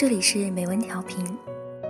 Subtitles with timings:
[0.00, 1.36] 这里是美文调频，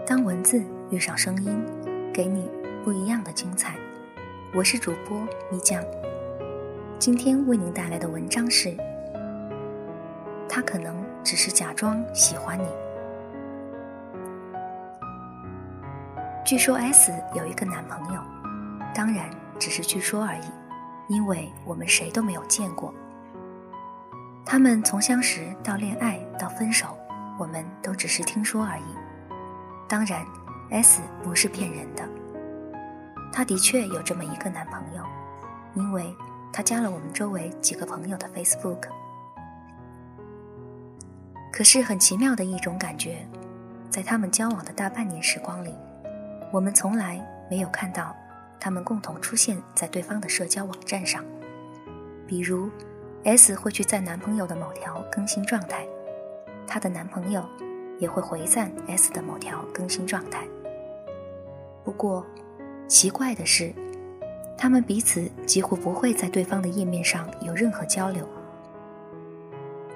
[0.07, 1.63] 当文字遇上声音，
[2.11, 2.51] 给你
[2.83, 3.77] 不一样的精彩。
[4.55, 5.21] 我是主播
[5.53, 5.85] 米酱，
[6.99, 8.75] 今天为您带来的文章是：
[10.49, 12.65] 他可能只是假装喜欢你。
[16.47, 18.23] 据说 S 有一个男朋友，
[18.95, 19.29] 当然
[19.59, 20.51] 只是据说而已，
[21.09, 22.95] 因为我们谁都没有见过。
[24.47, 26.98] 他们从相识到恋爱到分手。
[27.39, 28.97] 我们都只是听说而已。
[29.89, 30.27] 当然
[30.71, 32.07] ，S 不是骗人的，
[33.33, 35.03] 她的确有这么一个男朋友，
[35.75, 36.15] 因为
[36.53, 38.89] 她加了我们周围几个朋友的 Facebook。
[41.53, 43.27] 可是很奇妙的一种感觉，
[43.89, 45.75] 在他们交往的大半年时光里，
[46.53, 48.15] 我们从来没有看到
[48.61, 51.25] 他们共同出现在对方的社交网站上。
[52.27, 52.71] 比如
[53.25, 55.87] ，S 会去在男朋友的某条更新状态。
[56.69, 57.43] 她的男朋友
[57.99, 60.47] 也会回赞 S 的某条更新状态。
[61.83, 62.25] 不过，
[62.87, 63.73] 奇怪的是，
[64.57, 68.29] 他们彼此几乎不会在对方的页面上有任何交流，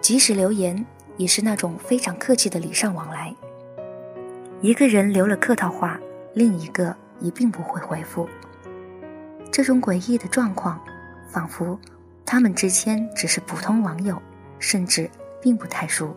[0.00, 0.84] 即使留言
[1.18, 3.34] 也是那种非常客气的礼尚往来。
[4.62, 6.00] 一个人留了客套话，
[6.32, 8.28] 另一个也并不会回复。
[9.50, 10.80] 这种诡异的状况，
[11.28, 11.78] 仿佛
[12.24, 14.20] 他们之间只是普通网友，
[14.58, 15.10] 甚至
[15.42, 16.16] 并不太熟。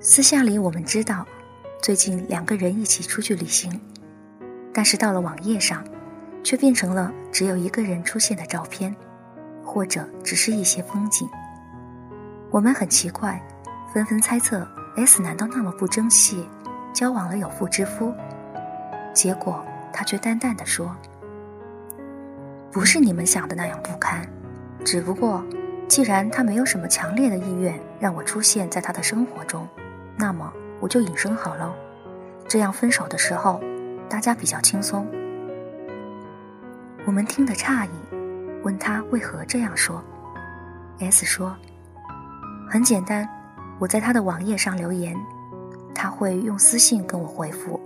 [0.00, 1.26] 私下里，我们知道，
[1.82, 3.80] 最近两个人一起出去旅行，
[4.72, 5.82] 但是到了网页上，
[6.44, 8.94] 却变成了只有一个人出现的照片，
[9.64, 11.28] 或者只是一些风景。
[12.48, 13.42] 我们很奇怪，
[13.92, 16.48] 纷纷猜测 S 难道那么不争气，
[16.94, 18.14] 交往了有妇之夫？
[19.12, 20.94] 结果他却淡淡的说
[22.70, 24.24] ：“不是你们想的那样不堪，
[24.84, 25.44] 只不过，
[25.88, 29.68] 既然他没有什么强烈的意愿让我出现在他的生活中。”
[30.18, 31.72] 那么我就隐身好了，
[32.48, 33.60] 这样分手的时候，
[34.08, 35.06] 大家比较轻松。
[37.06, 37.90] 我们听得诧异，
[38.64, 40.02] 问他为何这样说。
[40.98, 41.56] S 说
[42.68, 43.28] ：“很简单，
[43.78, 45.16] 我在他的网页上留言，
[45.94, 47.80] 他会用私信跟我回复，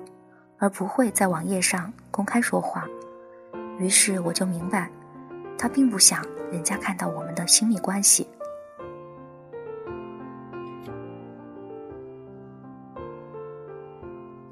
[0.58, 2.86] 而不会在网页上公开说话。
[3.78, 4.90] 于是我就明白，
[5.58, 8.26] 他并不想人家看到我们的亲密关系。”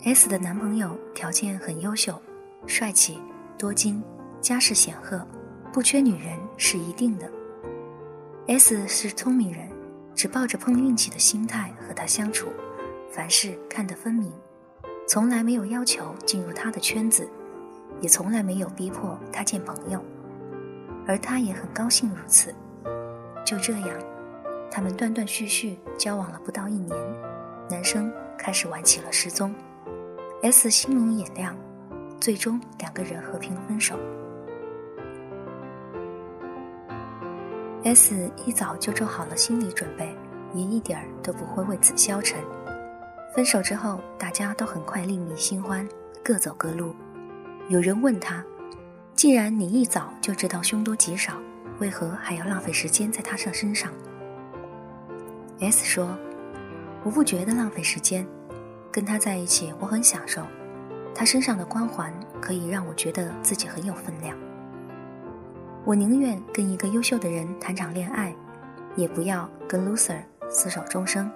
[0.05, 2.19] S 的男朋友条件很优秀，
[2.66, 3.21] 帅气、
[3.59, 4.03] 多金，
[4.41, 5.27] 家世显赫，
[5.75, 7.31] 不缺女人是一定的。
[8.47, 9.69] S 是聪明人，
[10.15, 12.49] 只抱着碰运气的心态和他相处，
[13.12, 14.33] 凡事看得分明，
[15.06, 17.28] 从来没有要求进入他的圈子，
[18.00, 20.03] 也从来没有逼迫他见朋友，
[21.06, 22.55] 而他也很高兴如此。
[23.44, 23.88] 就这样，
[24.71, 26.97] 他们断断续续交往了不到一年，
[27.69, 29.55] 男生开始玩起了失踪。
[30.43, 31.55] S 心明眼亮，
[32.19, 33.95] 最终两个人和平分手。
[37.84, 40.17] S 一早就做好了心理准备，
[40.55, 42.43] 也一点儿都不会为此消沉。
[43.34, 45.87] 分手之后，大家都很快另觅新欢，
[46.25, 46.95] 各走各路。
[47.69, 48.43] 有人问他
[49.15, 51.34] ：“既然你一早就知道凶多吉少，
[51.81, 53.93] 为何还要浪费时间在他的身上
[55.61, 56.17] ？”S 说
[57.05, 58.27] ：“我不觉得浪费时间。”
[58.93, 60.43] 跟他在一起，我很享受，
[61.15, 64.37] 他身上的光环可以让我觉得自己很有分量。
[65.84, 68.34] 我宁愿跟一个优秀的人谈场恋爱，
[68.97, 70.19] 也不要跟 loser
[70.50, 71.31] 厮守终生。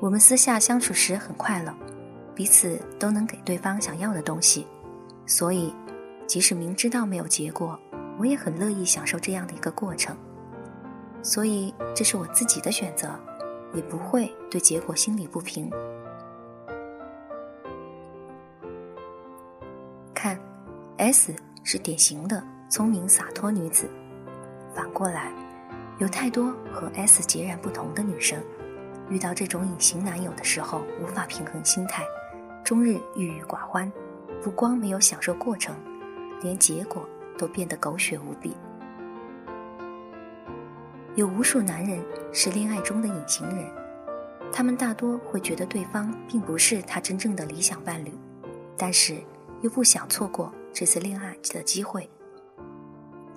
[0.00, 1.74] 我们私下相处时很快乐，
[2.34, 4.66] 彼此都能给对方想要的东西，
[5.24, 5.72] 所以
[6.26, 7.78] 即使明知道没有结果，
[8.18, 10.14] 我也很乐意享受这样的一个过程。
[11.22, 13.08] 所以这是我自己的选择，
[13.72, 15.70] 也不会对结果心里不平。
[21.06, 21.32] S
[21.62, 23.88] 是典型的聪明洒脱女子，
[24.74, 25.32] 反过来，
[25.98, 28.42] 有太多和 S 截然不同的女生，
[29.08, 32.02] 遇到这种隐形男友的时候无法平衡心态，
[32.64, 33.90] 终日郁郁寡欢，
[34.42, 35.76] 不光没有享受过程，
[36.42, 38.56] 连结果都变得狗血无比。
[41.14, 43.64] 有无数男人是恋爱中的隐形人，
[44.52, 48.12] 他们大多会觉得对方并不是他真正的理想伴侣，
[48.76, 49.14] 但是
[49.60, 50.52] 又不想错过。
[50.78, 52.06] 这次恋爱的机会，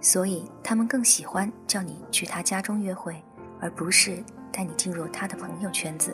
[0.01, 3.23] 所以他们更喜欢叫你去他家中约会，
[3.61, 4.21] 而不是
[4.51, 6.13] 带你进入他的朋友圈子，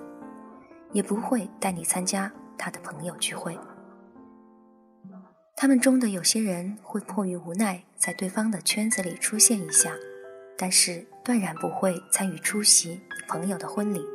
[0.92, 3.58] 也不会带你参加他的朋友聚会。
[5.56, 9.96] 他们中的有些人会迫于无奈在对方的圈子里出现一下，
[10.56, 14.06] 但是断然不会参与出席朋友的婚礼。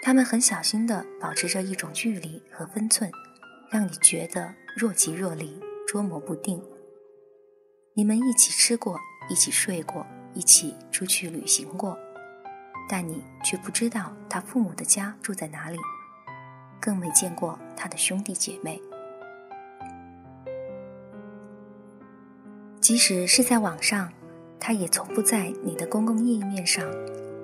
[0.00, 3.10] 他们很小心地保持着一种距离和分寸，
[3.70, 6.60] 让你觉得若即若离、捉摸不定。
[7.94, 8.98] 你们一起吃过，
[9.30, 11.96] 一起睡过，一起出去旅行过，
[12.88, 15.78] 但你却不知道他父母的家住在哪里，
[16.80, 18.80] 更没见过他的兄弟姐妹。
[22.80, 24.12] 即使是在网上，
[24.60, 26.84] 他也从不在你的公共页面上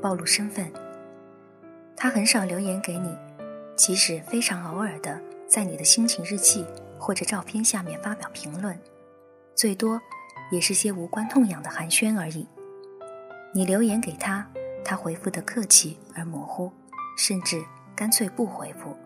[0.01, 0.71] 暴露身份。
[1.97, 3.17] 他很少留言给你，
[3.77, 6.65] 即使非常偶尔的在你的心情日记
[7.03, 8.79] 或者照片下面发表评论，
[9.57, 10.01] 最多
[10.53, 12.47] 也是些无关痛痒的寒暄而已。
[13.53, 14.49] 你留言给他，
[14.85, 16.73] 他回复的客气而模糊，
[17.19, 17.61] 甚至
[17.97, 18.97] 干脆不回复。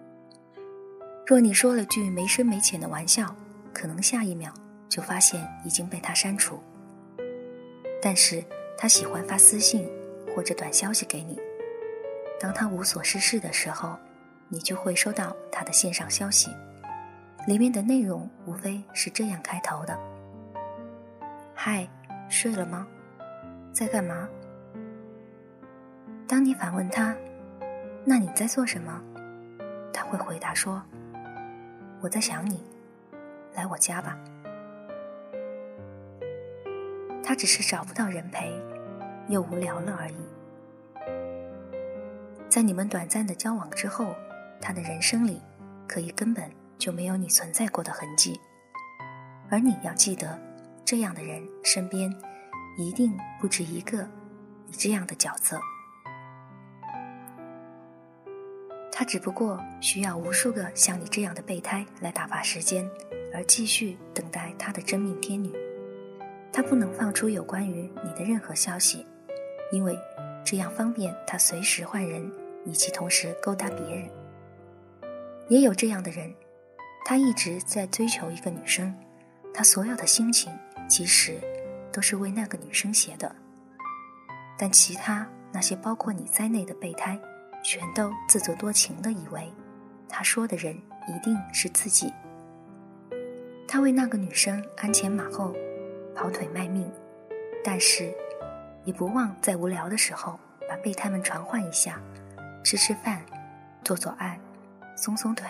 [1.27, 3.35] 若你说了句没深没浅的玩笑，
[3.73, 4.53] 可能下一秒
[4.91, 6.63] 就发现已经被他删除。
[8.03, 8.45] 但是
[8.77, 9.89] 他喜欢发私信
[10.35, 11.41] 或者短消息给你。
[12.39, 13.97] 当他无所事事的时候，
[14.51, 16.51] 你就会收到他的线上消息，
[17.47, 19.97] 里面的内容无非是这样开头的
[21.55, 21.89] ：“嗨，
[22.29, 22.87] 睡了吗？
[23.73, 24.29] 在干嘛？”
[26.27, 27.15] 当你反问他
[28.05, 29.01] ：“那你在做什么？”
[29.95, 30.83] 他会回答说
[32.03, 32.65] ：“我在想你，
[33.55, 34.19] 来我家吧。”
[37.23, 38.53] 他只是找不到人陪，
[39.29, 40.17] 又无聊了而已。
[42.49, 44.17] 在你们短暂的交往之后，
[44.61, 45.41] 他的人生里
[45.87, 48.41] 可以根本就没有你存在过的痕迹，
[49.51, 50.39] 而你要记得，
[50.85, 52.15] 这样的人身边
[52.79, 54.03] 一定不止一个
[54.67, 55.61] 你这样的角色。
[58.91, 62.89] 他只不过需要无数个像你这样的备胎来打发时间，
[63.35, 65.53] 而继续等待他的真命天女。
[66.53, 69.07] 他不能放出有关于你的任何消息，
[69.71, 69.99] 因为
[70.45, 72.31] 这样方便他随时换人。
[72.69, 74.11] 以及同时勾搭别人，
[75.49, 76.35] 也有这样的人，
[77.09, 78.93] 他一直在追求一个女生，
[79.55, 80.53] 他所有的心情
[80.89, 81.39] 其实
[81.93, 83.33] 都是为那个女生写的，
[84.59, 87.17] 但其他那些包括你在内的备胎，
[87.63, 89.49] 全都自作多情的以为，
[90.09, 90.75] 他说的人
[91.07, 92.13] 一定是自己。
[93.69, 95.55] 他为那个女生鞍前马后，
[96.13, 96.93] 跑腿卖命，
[97.63, 98.13] 但是
[98.83, 102.01] 也不忘在无聊的时候把备胎们传唤一下。
[102.65, 103.25] 吃吃饭，
[103.85, 104.41] 做做爱，
[104.97, 105.49] 松松腿。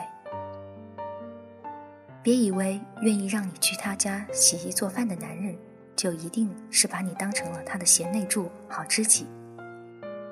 [2.27, 5.57] 别以为愿意让你去他家洗衣做饭的男人，
[5.95, 9.29] 就一定是把你当成了他的贤内助、好知己。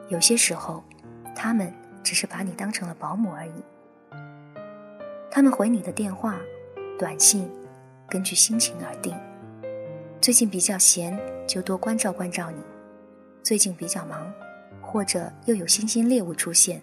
[0.09, 0.83] 有些时候，
[1.37, 3.53] 他们只是把你当成了保姆而已。
[5.31, 6.37] 他们回你的电话、
[6.99, 7.49] 短信，
[8.09, 9.17] 根据心情而定。
[10.21, 12.59] 最近比较闲，就多关照关照你；
[13.41, 14.35] 最近比较忙。
[14.83, 16.83] 或者又有新兴猎物出现，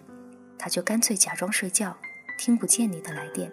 [0.58, 1.94] 他就干脆假装睡觉，
[2.38, 3.52] 听不见你的来电。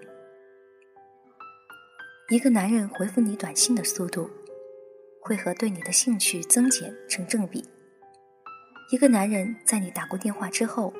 [2.31, 4.29] 一个男人回复你短信的速度，
[5.19, 7.67] 会和对你的兴趣增减成正比。
[8.91, 10.93] 一个男人在你打过电话之后，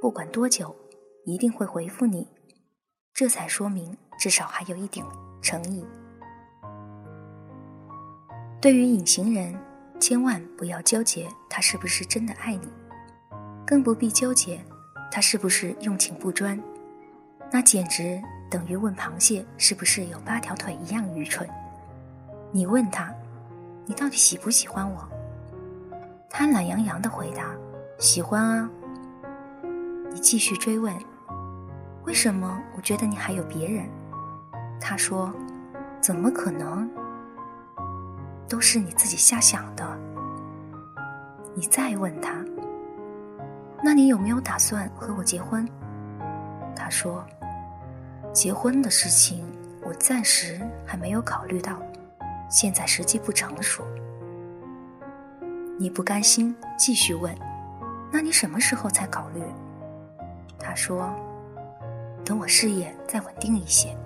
[0.00, 0.74] 不管多久，
[1.26, 2.26] 一定会回复你，
[3.12, 5.04] 这才说明至少还有一点
[5.42, 5.84] 诚意。
[8.58, 9.54] 对于隐形人，
[10.00, 12.66] 千万不要纠结他是不是真的爱你。
[13.66, 14.58] 更不必纠结，
[15.12, 16.58] 他是不是用情不专，
[17.52, 18.18] 那简直
[18.50, 21.48] 等于问螃蟹是不是有八条腿一样愚蠢。
[22.50, 23.14] 你问他，
[23.86, 25.08] 你到底喜不喜欢我？
[26.28, 27.54] 他懒洋洋的回答，
[27.98, 28.68] 喜欢啊。
[30.12, 30.92] 你继续追问，
[32.04, 33.88] 为什么我觉得你还有别人？
[34.80, 35.32] 他说，
[36.00, 36.90] 怎么可能？
[38.48, 39.96] 都是你自己瞎想的。
[41.54, 42.44] 你再问他。
[43.82, 45.66] 那你有没有打算和我结婚？
[46.74, 47.24] 他说
[48.32, 49.44] ：“结婚的事情
[49.82, 51.76] 我暂时还没有考虑到，
[52.48, 53.84] 现在时机不成熟。”
[55.78, 57.34] 你不甘心，继续问
[58.12, 59.42] ：“那你什么时候才考虑？”
[60.60, 61.10] 他说
[62.24, 63.96] ：“等我事业再稳定一些。”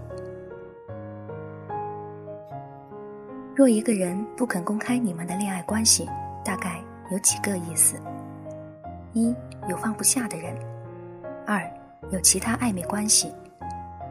[3.54, 6.08] 若一个人不肯公开你们的恋爱关系，
[6.44, 7.96] 大概有几个意思。
[9.12, 9.34] 一
[9.68, 10.56] 有放不下的人，
[11.46, 11.62] 二
[12.10, 13.32] 有其他暧昧关系，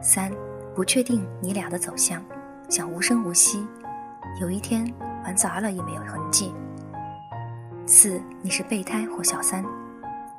[0.04, 0.30] 三
[0.74, 2.22] 不确定你俩的走向，
[2.68, 3.66] 想无声无息，
[4.38, 4.86] 有一天
[5.24, 6.52] 玩砸了也没有痕迹。
[7.86, 9.64] 四你是备胎或小三，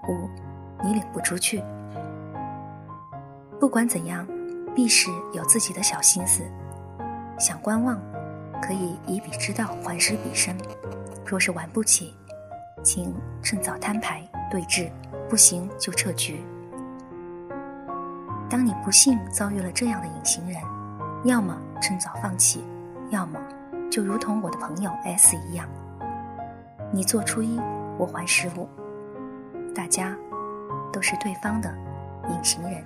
[0.07, 0.29] 五
[0.83, 1.63] 你领不出去。
[3.59, 4.27] 不管怎样，
[4.75, 6.43] 必是有自己的小心思，
[7.39, 7.99] 想观望，
[8.61, 10.55] 可以以彼之道还施彼身。
[11.25, 12.13] 若是玩不起。
[12.83, 14.91] 请趁早摊牌对峙，
[15.27, 16.45] 不行就撤局。
[18.49, 20.61] 当你不幸遭遇了这样的隐形人，
[21.23, 22.63] 要么趁早放弃，
[23.09, 23.39] 要么
[23.91, 25.67] 就如同我的朋友 S 一样，
[26.91, 27.59] 你做初一，
[27.97, 28.69] 我还十五，
[29.73, 30.15] 大家
[30.93, 31.73] 都是对方的
[32.29, 32.83] 隐形人。